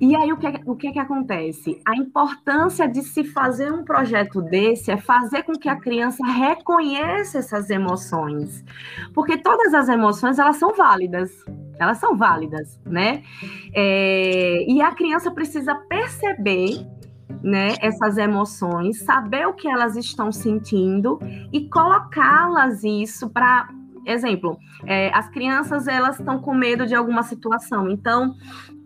e 0.00 0.16
aí, 0.16 0.32
o 0.32 0.36
que, 0.36 0.46
o 0.66 0.76
que, 0.76 0.92
que 0.92 0.98
acontece? 0.98 1.80
A 1.84 1.96
importância 1.96 2.88
de 2.88 3.02
se 3.02 3.24
fazer 3.24 3.72
um 3.72 3.84
projeto 3.84 4.40
desse 4.42 4.90
é 4.90 4.96
fazer 4.96 5.42
com 5.42 5.52
que 5.52 5.68
a 5.68 5.76
criança 5.76 6.24
reconheça 6.24 7.38
essas 7.38 7.70
emoções. 7.70 8.64
Porque 9.14 9.36
todas 9.38 9.74
as 9.74 9.88
emoções, 9.88 10.38
elas 10.38 10.56
são 10.56 10.74
válidas. 10.74 11.30
Elas 11.78 11.98
são 11.98 12.16
válidas, 12.16 12.80
né? 12.84 13.22
É, 13.74 14.64
e 14.68 14.80
a 14.80 14.92
criança 14.92 15.30
precisa 15.30 15.74
perceber 15.74 16.86
né, 17.42 17.74
essas 17.80 18.18
emoções, 18.18 19.02
saber 19.02 19.46
o 19.46 19.54
que 19.54 19.68
elas 19.68 19.96
estão 19.96 20.30
sentindo 20.30 21.18
e 21.52 21.68
colocá-las 21.68 22.84
isso 22.84 23.28
para 23.30 23.68
exemplo, 24.06 24.58
é, 24.86 25.10
as 25.14 25.28
crianças 25.28 25.86
elas 25.86 26.18
estão 26.18 26.40
com 26.40 26.54
medo 26.54 26.86
de 26.86 26.94
alguma 26.94 27.22
situação, 27.22 27.88
então 27.88 28.34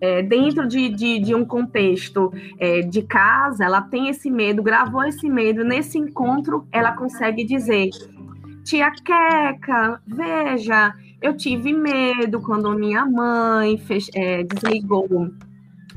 é, 0.01 0.23
dentro 0.23 0.67
de, 0.67 0.89
de, 0.89 1.19
de, 1.19 1.35
um 1.35 1.45
contexto 1.45 2.33
é, 2.59 2.83
de 2.83 3.03
casa, 3.03 3.65
ela 3.65 3.81
tem 3.81 4.09
esse 4.09 4.31
medo, 4.31 4.63
gravou 4.63 5.05
esse 5.05 5.29
medo, 5.29 5.65
nesse 5.65 5.99
encontro 5.99 6.67
ela 6.71 6.93
consegue 6.93 7.45
dizer: 7.45 7.91
Tia 8.65 8.91
Queca, 8.91 10.01
veja, 10.07 10.95
eu 11.23 11.37
tive 11.37 11.73
medo 11.73 12.41
quando 12.41 12.77
minha 12.79 13.07
mãe 13.07 13.79
fez, 13.79 14.11
é, 14.15 14.43
desligou 14.43 15.31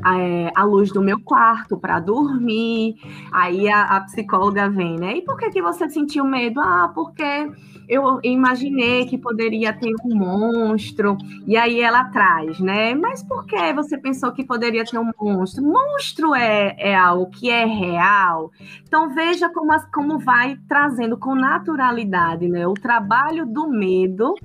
é, 0.06 0.52
a 0.56 0.64
luz 0.64 0.92
do 0.92 1.02
meu 1.02 1.20
quarto 1.20 1.78
para 1.78 2.00
dormir. 2.00 2.96
Aí 3.32 3.70
a, 3.70 3.84
a, 3.84 4.02
psicóloga 4.02 4.70
vem, 4.70 4.98
né? 4.98 5.18
E 5.18 5.22
por 5.22 5.38
que, 5.38 5.50
que 5.50 5.62
você 5.62 5.90
sentiu 5.90 6.24
medo? 6.24 6.60
Ah, 6.60 6.92
porque 6.94 7.52
eu 7.88 8.20
imaginei 8.24 9.06
que 9.06 9.18
poderia 9.18 9.74
ter 9.74 9.94
um 10.06 10.16
monstro. 10.16 11.18
E 11.46 11.58
aí 11.58 11.82
ela 11.82 12.06
traz, 12.06 12.60
né? 12.60 12.94
Mas 12.94 13.24
por 13.24 13.46
que 13.46 13.74
você 13.74 13.98
pensou 13.98 14.32
que 14.32 14.44
poderia 14.44 14.86
ter 14.86 15.00
um 15.00 15.12
monstro? 15.20 15.64
Monstro 15.64 16.36
é, 16.36 16.76
é 16.78 16.96
algo 16.96 17.30
que 17.32 17.50
é 17.50 17.66
real. 17.66 18.52
Então 18.84 19.14
veja 19.14 19.50
como, 19.50 19.72
como 19.94 20.20
vai 20.20 20.58
trazendo 20.68 21.18
com 21.18 21.36
naturalidade, 21.36 22.48
né? 22.48 22.68
O 22.68 22.74
trabalho 22.74 23.46
do 23.46 23.68
medo 23.68 24.36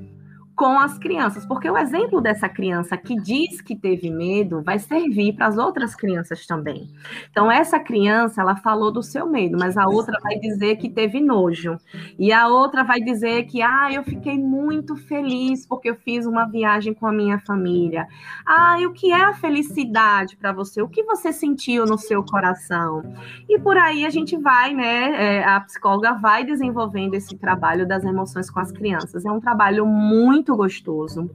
com 0.57 0.79
as 0.79 0.97
crianças, 0.99 1.45
porque 1.45 1.69
o 1.69 1.77
exemplo 1.77 2.21
dessa 2.21 2.49
criança 2.49 2.97
que 2.97 3.17
diz 3.17 3.61
que 3.61 3.75
teve 3.75 4.09
medo 4.09 4.63
vai 4.63 4.79
servir 4.79 5.35
para 5.35 5.47
as 5.47 5.59
outras 5.59 5.97
crianças 5.97 6.47
também. 6.47 6.91
Então, 7.31 7.51
essa 7.51 7.81
criança, 7.81 8.41
ela 8.41 8.55
falou 8.57 8.93
do 8.93 9.03
seu 9.03 9.27
medo, 9.27 9.59
mas 9.59 9.77
a 9.77 9.87
outra 9.87 10.19
vai 10.23 10.39
dizer 10.39 10.77
que 10.77 10.89
teve 10.89 11.21
nojo. 11.21 11.77
E 12.19 12.33
a 12.33 12.47
outra 12.47 12.85
vai 12.85 13.01
dizer 13.01 13.45
que, 13.45 13.63
ah, 13.63 13.89
eu 13.93 14.05
fiquei 14.05 14.39
muito 14.39 14.95
feliz 14.95 15.67
porque 15.67 15.91
eu 15.91 15.97
fiz 15.97 16.25
uma 16.25 16.45
viagem 16.45 16.95
com 16.95 17.07
a 17.07 17.13
minha 17.13 17.39
família. 17.41 18.07
Ah, 18.47 18.79
e 18.79 18.87
o 18.87 18.93
que 18.93 19.11
é 19.11 19.23
a 19.23 19.35
felicidade 19.35 20.37
para 20.37 20.53
você? 20.53 20.81
O 20.81 20.89
que 20.89 21.03
você 21.03 21.33
sentiu 21.33 21.85
no 21.85 21.99
seu 21.99 22.23
coração? 22.23 23.03
E 23.49 23.59
por 23.59 23.77
aí 23.77 24.07
a 24.07 24.11
gente 24.11 24.37
vai, 24.37 24.73
né? 24.73 25.39
É, 25.39 25.45
a 25.45 25.61
psicóloga 25.61 26.13
vai 26.15 26.45
desenvolvendo 26.45 27.15
esse 27.15 27.37
trabalho 27.37 27.87
das 27.87 28.05
emoções 28.05 28.49
com 28.49 28.61
as 28.61 28.71
crianças. 28.71 29.25
É 29.25 29.31
um 29.33 29.41
trabalho 29.41 29.85
muito 29.87 30.44
muito 30.45 30.57
gostoso, 30.57 31.31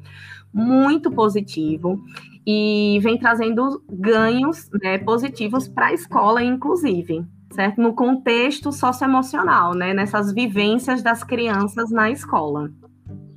muito 0.53 1.11
positivo 1.11 2.03
e 2.45 2.99
vem 3.01 3.17
trazendo 3.17 3.83
ganhos 3.89 4.69
né, 4.81 4.99
positivos 4.99 5.67
para 5.67 5.87
a 5.87 5.93
escola, 5.93 6.43
inclusive, 6.43 7.25
certo? 7.51 7.81
No 7.81 7.93
contexto 7.93 8.71
socioemocional, 8.71 9.73
né? 9.73 9.93
Nessas 9.93 10.31
vivências 10.31 11.01
das 11.01 11.23
crianças 11.23 11.89
na 11.89 12.11
escola. 12.11 12.71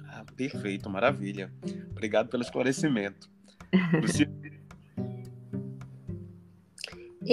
Ah, 0.08 0.24
perfeito, 0.36 0.90
maravilha. 0.90 1.50
Obrigado 1.90 2.28
pelo 2.28 2.42
esclarecimento. 2.42 3.30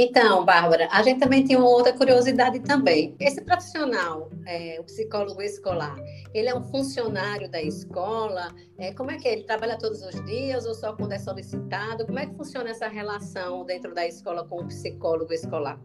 Então, 0.01 0.45
Bárbara, 0.45 0.87
a 0.93 1.03
gente 1.03 1.19
também 1.19 1.43
tem 1.43 1.57
uma 1.57 1.67
outra 1.67 1.91
curiosidade 1.91 2.61
também. 2.61 3.13
Esse 3.19 3.43
profissional, 3.43 4.29
é, 4.45 4.77
o 4.79 4.83
psicólogo 4.85 5.41
escolar, 5.41 5.97
ele 6.33 6.47
é 6.47 6.55
um 6.55 6.63
funcionário 6.63 7.51
da 7.51 7.61
escola? 7.61 8.47
É, 8.77 8.93
como 8.93 9.11
é 9.11 9.17
que 9.17 9.27
é? 9.27 9.33
Ele 9.33 9.43
trabalha 9.43 9.77
todos 9.77 10.01
os 10.01 10.23
dias 10.23 10.65
ou 10.65 10.73
só 10.73 10.93
quando 10.93 11.11
é 11.11 11.19
solicitado? 11.19 12.05
Como 12.05 12.17
é 12.17 12.25
que 12.25 12.33
funciona 12.33 12.69
essa 12.69 12.87
relação 12.87 13.65
dentro 13.65 13.93
da 13.93 14.07
escola 14.07 14.47
com 14.47 14.61
o 14.61 14.67
psicólogo 14.67 15.33
escolar? 15.33 15.77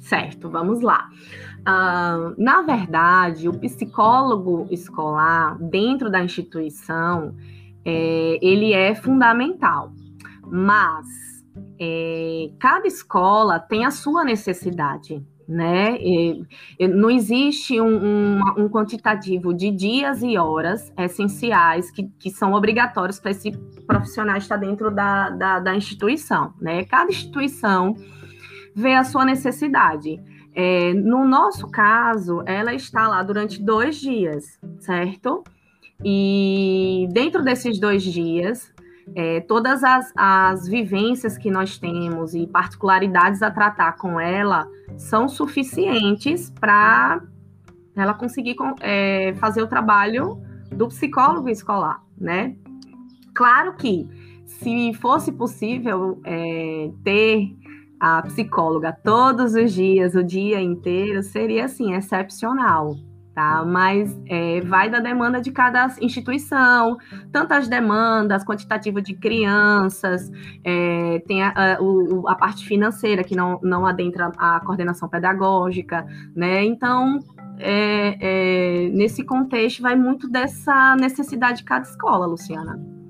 Certo, 0.00 0.50
vamos 0.50 0.80
lá. 0.80 1.08
Uh, 1.60 2.34
na 2.36 2.62
verdade, 2.62 3.48
o 3.48 3.56
psicólogo 3.56 4.66
escolar, 4.72 5.56
dentro 5.62 6.10
da 6.10 6.20
instituição, 6.20 7.36
é, 7.84 8.38
ele 8.42 8.72
é 8.72 8.94
fundamental 8.94 9.92
Mas 10.48 11.31
é, 11.78 12.50
cada 12.58 12.86
escola 12.86 13.58
tem 13.58 13.84
a 13.84 13.90
sua 13.90 14.24
necessidade, 14.24 15.24
né? 15.48 15.96
E, 16.00 16.46
não 16.88 17.10
existe 17.10 17.80
um, 17.80 17.96
um, 17.96 18.40
um, 18.58 18.68
quantitativo 18.68 19.52
de 19.52 19.70
dias 19.70 20.22
e 20.22 20.38
horas 20.38 20.92
essenciais 20.96 21.90
que, 21.90 22.04
que 22.18 22.30
são 22.30 22.52
obrigatórios 22.52 23.20
para 23.20 23.32
esse 23.32 23.52
profissional 23.86 24.36
estar 24.36 24.56
dentro 24.56 24.90
da, 24.90 25.30
da, 25.30 25.60
da, 25.60 25.76
instituição, 25.76 26.54
né? 26.60 26.84
Cada 26.84 27.10
instituição 27.10 27.94
vê 28.74 28.94
a 28.94 29.04
sua 29.04 29.24
necessidade. 29.24 30.20
É, 30.54 30.92
no 30.94 31.26
nosso 31.26 31.70
caso, 31.70 32.42
ela 32.46 32.74
está 32.74 33.08
lá 33.08 33.22
durante 33.22 33.62
dois 33.62 33.96
dias, 33.96 34.58
certo? 34.78 35.42
E 36.04 37.06
dentro 37.12 37.42
desses 37.42 37.78
dois 37.78 38.02
dias, 38.02 38.71
é, 39.14 39.40
todas 39.40 39.82
as, 39.82 40.12
as 40.16 40.66
vivências 40.66 41.36
que 41.36 41.50
nós 41.50 41.78
temos 41.78 42.34
e 42.34 42.46
particularidades 42.46 43.42
a 43.42 43.50
tratar 43.50 43.92
com 43.96 44.18
ela 44.18 44.68
são 44.96 45.28
suficientes 45.28 46.50
para 46.50 47.20
ela 47.94 48.14
conseguir 48.14 48.56
é, 48.80 49.34
fazer 49.34 49.62
o 49.62 49.66
trabalho 49.66 50.40
do 50.70 50.88
psicólogo 50.88 51.48
escolar, 51.48 52.02
né? 52.18 52.56
Claro 53.34 53.74
que 53.74 54.08
se 54.46 54.92
fosse 54.94 55.32
possível 55.32 56.20
é, 56.24 56.90
ter 57.04 57.54
a 58.00 58.22
psicóloga 58.22 58.92
todos 58.92 59.54
os 59.54 59.72
dias, 59.72 60.14
o 60.14 60.24
dia 60.24 60.60
inteiro, 60.60 61.22
seria 61.22 61.66
assim 61.66 61.94
excepcional, 61.94 62.96
tá? 63.34 63.64
Mas 63.64 64.18
é, 64.26 64.60
vai 64.60 64.90
da 64.90 65.00
demanda 65.00 65.40
de 65.40 65.50
cada 65.50 65.94
instituição, 66.00 66.96
tantas 67.30 67.68
demandas, 67.68 68.44
quantitativo 68.44 69.00
de 69.00 69.14
crianças, 69.14 70.30
é, 70.64 71.22
tem 71.26 71.42
a, 71.42 71.48
a, 71.48 71.78
a, 72.28 72.34
parte 72.34 72.66
financeira 72.66 73.24
que 73.24 73.34
não, 73.34 73.58
não 73.62 73.86
adentra 73.86 74.30
a 74.36 74.60
coordenação 74.60 75.08
pedagógica, 75.08 76.06
né? 76.34 76.64
Então, 76.64 77.18
é, 77.58 78.16
é 78.20 78.88
nesse 78.90 79.24
contexto, 79.24 79.82
vai 79.82 79.96
muito 79.96 80.28
dessa 80.28 80.96
necessidade 80.96 81.58
de 81.58 81.64
cada 81.64 81.84
escola, 81.84 82.26
Luciana. 82.26 83.01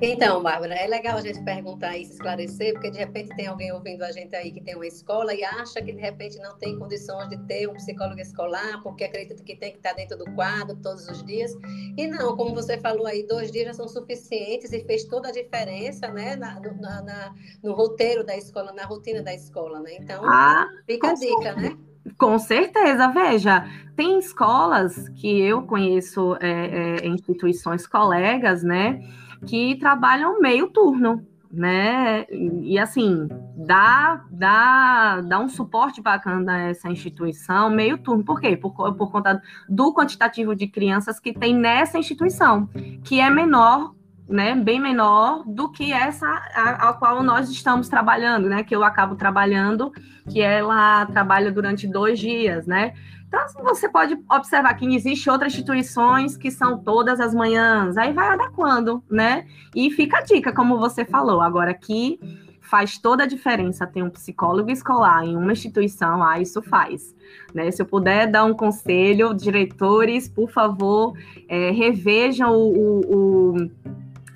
Então, 0.00 0.42
Bárbara, 0.42 0.74
é 0.74 0.86
legal 0.86 1.18
a 1.18 1.20
gente 1.20 1.42
perguntar 1.42 1.96
isso, 1.96 2.12
esclarecer, 2.12 2.72
porque 2.74 2.90
de 2.90 2.98
repente 2.98 3.34
tem 3.36 3.46
alguém 3.46 3.72
ouvindo 3.72 4.02
a 4.02 4.12
gente 4.12 4.34
aí 4.34 4.50
que 4.50 4.60
tem 4.60 4.74
uma 4.74 4.86
escola 4.86 5.34
e 5.34 5.44
acha 5.44 5.82
que 5.82 5.92
de 5.92 6.00
repente 6.00 6.38
não 6.38 6.56
tem 6.58 6.78
condições 6.78 7.28
de 7.28 7.38
ter 7.46 7.68
um 7.68 7.74
psicólogo 7.74 8.20
escolar, 8.20 8.82
porque 8.82 9.04
acredita 9.04 9.42
que 9.42 9.56
tem 9.56 9.72
que 9.72 9.78
estar 9.78 9.92
dentro 9.92 10.16
do 10.16 10.24
quadro 10.34 10.76
todos 10.76 11.06
os 11.08 11.24
dias. 11.24 11.52
E 11.96 12.06
não, 12.06 12.36
como 12.36 12.54
você 12.54 12.78
falou 12.78 13.06
aí, 13.06 13.26
dois 13.26 13.50
dias 13.50 13.66
já 13.66 13.74
são 13.74 13.88
suficientes 13.88 14.72
e 14.72 14.84
fez 14.84 15.04
toda 15.04 15.28
a 15.28 15.32
diferença, 15.32 16.08
né, 16.08 16.36
na, 16.36 16.60
na, 16.60 17.02
na 17.02 17.34
no 17.62 17.72
roteiro 17.72 18.24
da 18.24 18.36
escola, 18.36 18.72
na 18.72 18.84
rotina 18.84 19.22
da 19.22 19.34
escola, 19.34 19.80
né? 19.80 19.96
Então, 20.00 20.24
ah, 20.24 20.66
fica 20.86 21.10
a 21.10 21.14
dica, 21.14 21.54
né? 21.54 21.76
Com 22.16 22.38
certeza, 22.38 23.08
veja, 23.08 23.66
tem 23.94 24.18
escolas 24.18 25.08
que 25.10 25.40
eu 25.40 25.62
conheço, 25.62 26.36
é, 26.40 27.02
é, 27.02 27.06
instituições 27.06 27.86
colegas, 27.86 28.62
né? 28.62 29.02
Que 29.46 29.76
trabalham 29.76 30.40
meio 30.40 30.68
turno, 30.68 31.26
né? 31.50 32.26
E 32.30 32.78
assim, 32.78 33.28
dá, 33.56 34.24
dá, 34.30 35.20
dá 35.22 35.38
um 35.40 35.48
suporte 35.48 36.00
bacana 36.00 36.54
a 36.54 36.58
essa 36.68 36.88
instituição, 36.88 37.68
meio 37.68 37.98
turno. 37.98 38.24
Por 38.24 38.40
quê? 38.40 38.56
Por, 38.56 38.72
por 38.72 39.10
conta 39.10 39.42
do 39.68 39.92
quantitativo 39.92 40.54
de 40.54 40.68
crianças 40.68 41.18
que 41.18 41.32
tem 41.32 41.54
nessa 41.54 41.98
instituição, 41.98 42.68
que 43.02 43.20
é 43.20 43.28
menor 43.28 43.92
né, 44.30 44.54
bem 44.54 44.80
menor 44.80 45.42
do 45.44 45.68
que 45.68 45.92
essa 45.92 46.24
a, 46.54 46.88
a, 46.88 46.92
qual 46.92 47.20
nós 47.20 47.50
estamos 47.50 47.88
trabalhando, 47.88 48.48
né, 48.48 48.62
que 48.62 48.74
eu 48.74 48.84
acabo 48.84 49.16
trabalhando, 49.16 49.92
que 50.28 50.40
ela 50.40 51.04
trabalha 51.06 51.50
durante 51.50 51.88
dois 51.88 52.18
dias, 52.18 52.64
né, 52.64 52.94
então, 53.30 53.64
você 53.64 53.88
pode 53.88 54.18
observar 54.28 54.74
que 54.74 54.92
existe 54.92 55.30
outras 55.30 55.52
instituições 55.52 56.36
que 56.36 56.50
são 56.50 56.76
todas 56.76 57.20
as 57.20 57.32
manhãs, 57.32 57.96
aí 57.96 58.12
vai 58.12 58.30
adequando, 58.30 59.02
né? 59.08 59.46
E 59.74 59.88
fica 59.92 60.18
a 60.18 60.22
dica, 60.22 60.52
como 60.52 60.78
você 60.78 61.04
falou. 61.04 61.40
Agora, 61.40 61.70
aqui 61.70 62.18
faz 62.60 62.98
toda 62.98 63.22
a 63.22 63.26
diferença 63.26 63.86
ter 63.86 64.02
um 64.02 64.10
psicólogo 64.10 64.70
escolar 64.70 65.24
em 65.24 65.36
uma 65.36 65.52
instituição, 65.52 66.22
ah, 66.22 66.40
isso 66.40 66.60
faz. 66.60 67.14
Né? 67.54 67.70
Se 67.70 67.80
eu 67.80 67.86
puder 67.86 68.28
dar 68.28 68.44
um 68.44 68.54
conselho, 68.54 69.32
diretores, 69.32 70.28
por 70.28 70.50
favor, 70.50 71.14
é, 71.48 71.70
revejam 71.70 72.52
o, 72.52 72.72
o, 72.76 73.56
o 73.56 73.70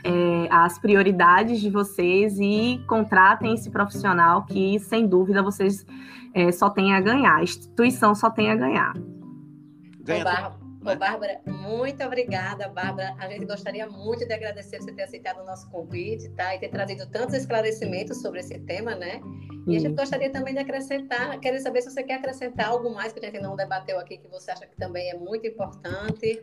é, 0.05 0.49
as 0.51 0.79
prioridades 0.79 1.61
de 1.61 1.71
vocês 1.71 2.39
e 2.39 2.81
contratem 2.87 3.55
esse 3.55 3.71
profissional 3.71 4.45
que, 4.45 4.79
sem 4.79 5.07
dúvida, 5.07 5.43
vocês 5.43 5.85
é, 6.35 6.53
só 6.53 6.69
têm 6.69 6.95
a 6.95 7.01
ganhar. 7.01 7.37
A 7.37 7.43
instituição 7.43 8.15
só 8.15 8.31
tem 8.31 8.51
a 8.51 8.55
ganhar. 8.55 8.93
Ganha 10.01 10.53
Ô, 10.85 10.95
Bárbara, 10.97 11.41
muito 11.47 12.05
obrigada, 12.05 12.69
Bárbara. 12.69 13.15
A 13.19 13.27
gente 13.27 13.47
gostaria 13.47 13.89
muito 13.89 14.27
de 14.27 14.35
agradecer 14.35 14.83
você 14.83 14.93
ter 14.93 15.05
aceitado 15.05 15.41
o 15.41 15.47
nosso 15.47 15.71
convite, 15.71 16.29
tá? 16.33 16.55
E 16.55 16.59
ter 16.59 16.69
trazido 16.69 17.07
tantos 17.11 17.35
esclarecimentos 17.37 18.21
sobre 18.21 18.41
esse 18.41 18.59
tema, 18.59 18.95
né? 18.95 19.19
E 19.67 19.79
a 19.79 19.81
gente 19.81 19.95
gostaria 19.95 20.31
também 20.31 20.53
de 20.53 20.61
acrescentar, 20.61 21.41
queria 21.41 21.59
saber 21.59 21.81
se 21.81 21.91
você 21.91 22.03
quer 22.03 22.17
acrescentar 22.17 22.69
algo 22.69 22.95
mais 22.95 23.15
que 23.15 23.19
a 23.25 23.31
gente 23.31 23.41
não 23.41 23.57
debateu 23.57 23.99
aqui, 23.99 24.19
que 24.19 24.29
você 24.29 24.51
acha 24.51 24.67
que 24.67 24.77
também 24.77 25.09
é 25.09 25.17
muito 25.17 25.47
importante 25.47 26.43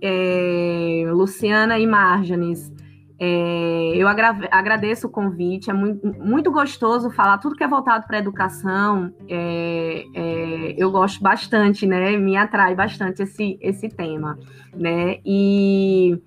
é, 0.00 1.04
Luciana 1.10 1.78
e 1.78 1.86
Marjanes. 1.86 2.72
É, 3.22 3.92
eu 3.96 4.08
agradeço 4.08 5.06
o 5.06 5.10
convite, 5.10 5.68
é 5.68 5.74
muito, 5.74 6.06
muito, 6.18 6.50
gostoso 6.50 7.10
falar 7.10 7.36
tudo 7.36 7.54
que 7.54 7.62
é 7.62 7.68
voltado 7.68 8.06
para 8.06 8.16
a 8.16 8.20
educação. 8.20 9.12
É, 9.28 10.06
é, 10.14 10.74
eu 10.78 10.90
gosto 10.90 11.22
bastante, 11.22 11.86
né? 11.86 12.16
Me 12.16 12.34
atrai 12.34 12.74
bastante 12.74 13.22
esse, 13.22 13.58
esse 13.60 13.90
tema, 13.90 14.38
né? 14.74 15.18
E 15.22 16.18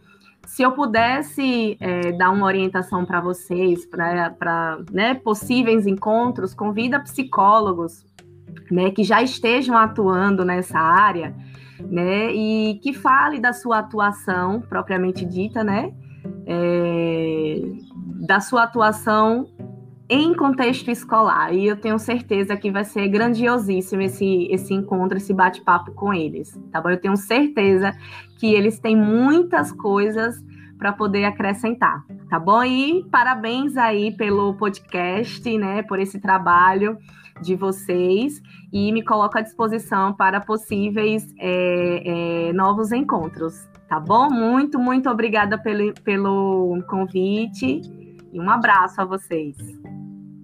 se 0.46 0.62
eu 0.62 0.74
pudesse 0.74 1.78
é, 1.80 2.12
dar 2.12 2.30
uma 2.30 2.46
orientação 2.46 3.04
para 3.06 3.20
vocês, 3.20 3.88
para 3.88 4.78
né, 4.92 5.16
possíveis 5.16 5.88
encontros, 5.88 6.54
convida 6.54 7.00
psicólogos 7.00 8.06
né, 8.70 8.92
que 8.92 9.04
já 9.04 9.22
estejam 9.22 9.76
atuando 9.76 10.46
nessa 10.46 10.78
área 10.78 11.34
né? 11.80 12.32
E 12.34 12.80
que 12.82 12.94
fale 12.94 13.40
da 13.40 13.54
sua 13.54 13.80
atuação 13.80 14.62
propriamente 14.62 15.26
dita, 15.26 15.64
né? 15.64 15.94
É, 16.46 17.62
da 18.26 18.40
sua 18.40 18.64
atuação 18.64 19.48
em 20.10 20.34
contexto 20.34 20.92
escolar. 20.92 21.54
E 21.54 21.66
eu 21.66 21.76
tenho 21.76 21.98
certeza 21.98 22.56
que 22.56 22.70
vai 22.72 22.84
ser 22.84 23.08
grandiosíssimo 23.08 24.02
esse, 24.02 24.48
esse 24.52 24.74
encontro, 24.74 25.18
esse 25.18 25.34
bate-papo 25.34 25.92
com 25.94 26.14
eles, 26.14 26.58
tá 26.72 26.82
bom? 26.82 26.90
Eu 26.90 27.00
tenho 27.00 27.18
certeza 27.18 27.92
que 28.38 28.54
eles 28.54 28.80
têm 28.80 28.96
muitas 28.96 29.72
coisas 29.72 30.36
para 30.78 30.92
poder 30.92 31.26
acrescentar, 31.26 32.04
tá 32.30 32.38
bom? 32.38 32.64
E 32.64 33.06
parabéns 33.10 33.78
aí 33.78 34.12
pelo 34.16 34.54
podcast, 34.56 35.58
né? 35.58 35.82
Por 35.84 36.00
esse 36.00 36.20
trabalho 36.20 36.98
de 37.42 37.56
vocês 37.56 38.42
e 38.72 38.92
me 38.92 39.04
coloco 39.04 39.38
à 39.38 39.42
disposição 39.42 40.14
para 40.14 40.40
possíveis 40.42 41.28
é, 41.40 42.50
é, 42.50 42.54
novos 42.54 42.92
encontros, 42.92 43.68
tá 43.88 44.00
bom? 44.00 44.30
Muito, 44.30 44.80
muito 44.80 45.10
obrigada 45.10 45.58
pelo, 45.58 45.94
pelo 46.04 46.84
convite 46.88 47.82
e 48.32 48.40
um 48.40 48.50
abraço 48.50 49.02
a 49.02 49.06
vocês. 49.06 49.56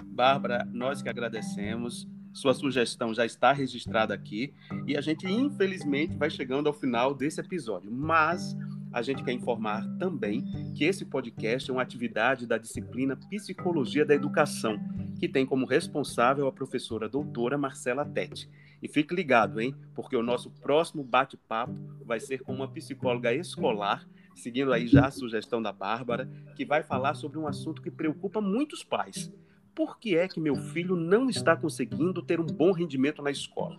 Bárbara, 0.06 0.68
nós 0.74 1.02
que 1.02 1.10
agradecemos. 1.10 2.08
Sua 2.32 2.54
sugestão 2.54 3.14
já 3.14 3.26
está 3.26 3.52
registrada 3.52 4.14
aqui 4.14 4.54
e 4.86 4.96
a 4.96 5.02
gente, 5.02 5.28
infelizmente, 5.28 6.16
vai 6.16 6.30
chegando 6.30 6.68
ao 6.68 6.74
final 6.74 7.14
desse 7.14 7.42
episódio, 7.42 7.92
mas 7.92 8.56
a 8.92 9.02
gente 9.02 9.24
quer 9.24 9.34
informar 9.34 9.88
também 9.98 10.44
que 10.76 10.84
esse 10.84 11.06
podcast 11.06 11.70
é 11.70 11.74
uma 11.74 11.82
atividade 11.82 12.48
da 12.48 12.58
disciplina 12.58 13.16
Psicologia 13.30 14.06
da 14.06 14.16
Educação, 14.16 14.80
que 15.20 15.28
tem 15.28 15.46
como 15.46 15.66
responsável 15.66 16.48
a 16.48 16.52
professora 16.52 17.08
doutora 17.08 17.58
Marcela 17.58 18.06
Tete. 18.06 18.50
E 18.82 18.88
fique 18.88 19.14
ligado, 19.14 19.60
hein? 19.60 19.76
Porque 19.94 20.16
o 20.16 20.24
nosso 20.24 20.50
próximo 20.50 21.04
bate-papo 21.04 21.76
vai 22.04 22.20
ser 22.20 22.40
com 22.40 22.54
uma 22.54 22.68
psicóloga 22.68 23.34
escolar, 23.34 24.08
seguindo 24.36 24.74
aí 24.74 24.88
já 24.88 25.08
a 25.08 25.12
sugestão 25.12 25.62
da 25.62 25.72
Bárbara, 25.72 26.30
que 26.56 26.66
vai 26.66 26.82
falar 26.82 27.14
sobre 27.14 27.38
um 27.38 27.48
assunto 27.48 27.82
que 27.82 27.92
preocupa 27.92 28.42
muitos 28.42 28.84
pais. 28.84 29.32
Por 29.76 30.00
que 30.00 30.18
é 30.18 30.28
que 30.28 30.40
meu 30.40 30.56
filho 30.56 30.96
não 30.96 31.30
está 31.30 31.56
conseguindo 31.56 32.22
ter 32.24 32.40
um 32.40 32.46
bom 32.46 32.72
rendimento 32.72 33.22
na 33.22 33.32
escola? 33.32 33.78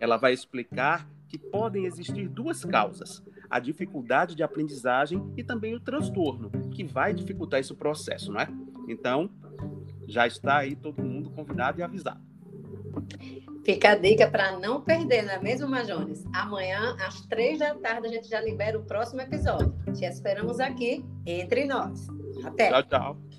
Ela 0.00 0.16
vai 0.16 0.32
explicar 0.32 1.08
que 1.28 1.38
podem 1.38 1.86
existir 1.86 2.28
duas 2.28 2.64
causas: 2.64 3.22
a 3.52 3.58
dificuldade 3.58 4.34
de 4.34 4.42
aprendizagem 4.42 5.22
e 5.36 5.44
também 5.44 5.74
o 5.74 5.80
transtorno, 5.80 6.50
que 6.70 6.82
vai 6.82 7.12
dificultar 7.12 7.60
esse 7.60 7.74
processo, 7.74 8.32
não 8.32 8.40
é? 8.40 8.48
Então, 8.88 9.28
já 10.08 10.26
está 10.26 10.56
aí 10.56 10.74
todo 10.74 11.02
mundo 11.02 11.28
convidado 11.28 11.78
e 11.78 11.82
avisado. 11.82 12.22
Fica 13.62 13.90
a 13.90 13.94
dica 13.94 14.26
para 14.26 14.58
não 14.58 14.80
perder, 14.80 15.22
não 15.22 15.34
é 15.34 15.38
mesmo, 15.38 15.68
Majones? 15.68 16.24
Amanhã, 16.32 16.96
às 16.98 17.20
três 17.26 17.58
da 17.58 17.74
tarde, 17.74 18.06
a 18.08 18.10
gente 18.10 18.26
já 18.26 18.40
libera 18.40 18.78
o 18.78 18.84
próximo 18.84 19.20
episódio. 19.20 19.74
Te 19.92 20.06
esperamos 20.06 20.58
aqui 20.58 21.04
entre 21.26 21.66
nós. 21.66 22.08
Até. 22.42 22.70
Tchau, 22.70 22.82
tchau. 22.84 23.31